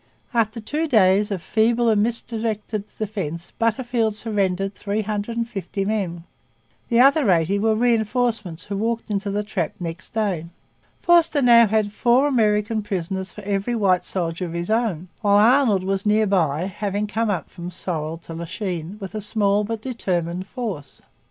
[0.33, 6.23] After two days of feeble and misdirected defence Butterfield surrendered three hundred and fifty men.
[6.89, 10.47] The other eighty were reinforcements who walked into the trap next day.
[11.01, 15.83] Forster now had four American prisoners for every white soldier of his own; while Arnold
[15.83, 20.47] was near by, having come up from Sorel to Lachine with a small but determined
[20.47, 21.03] force.